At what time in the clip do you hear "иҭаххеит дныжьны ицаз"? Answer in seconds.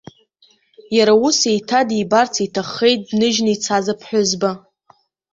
2.45-3.85